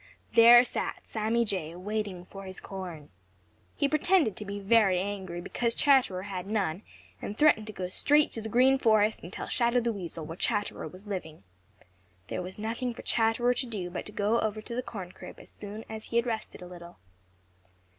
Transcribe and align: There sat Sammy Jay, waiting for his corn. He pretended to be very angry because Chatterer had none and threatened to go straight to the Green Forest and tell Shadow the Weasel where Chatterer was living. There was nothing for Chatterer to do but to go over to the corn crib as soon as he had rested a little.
There 0.33 0.63
sat 0.63 1.01
Sammy 1.05 1.45
Jay, 1.45 1.75
waiting 1.75 2.25
for 2.25 2.45
his 2.45 2.59
corn. 2.59 3.11
He 3.75 3.87
pretended 3.87 4.35
to 4.37 4.45
be 4.45 4.59
very 4.59 4.97
angry 4.97 5.41
because 5.41 5.75
Chatterer 5.75 6.23
had 6.23 6.47
none 6.47 6.81
and 7.21 7.37
threatened 7.37 7.67
to 7.67 7.71
go 7.73 7.87
straight 7.87 8.31
to 8.31 8.41
the 8.41 8.49
Green 8.49 8.79
Forest 8.79 9.21
and 9.21 9.31
tell 9.31 9.47
Shadow 9.47 9.79
the 9.79 9.93
Weasel 9.93 10.25
where 10.25 10.35
Chatterer 10.35 10.87
was 10.87 11.05
living. 11.05 11.43
There 12.29 12.41
was 12.41 12.57
nothing 12.57 12.95
for 12.95 13.03
Chatterer 13.03 13.53
to 13.53 13.67
do 13.67 13.91
but 13.91 14.07
to 14.07 14.11
go 14.11 14.39
over 14.39 14.59
to 14.59 14.73
the 14.73 14.81
corn 14.81 15.11
crib 15.11 15.39
as 15.39 15.51
soon 15.51 15.85
as 15.87 16.05
he 16.05 16.15
had 16.15 16.25
rested 16.25 16.63
a 16.63 16.67
little. 16.67 16.97